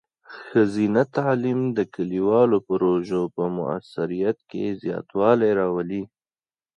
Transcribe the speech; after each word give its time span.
ښځینه 0.43 1.01
تعلیم 1.17 1.59
د 1.77 1.79
کلیوالو 1.95 2.57
پروژو 2.67 3.21
په 3.35 3.43
مؤثریت 3.57 4.37
کې 4.49 4.63
زیاتوالی 4.83 5.51
راولي. 5.59 6.03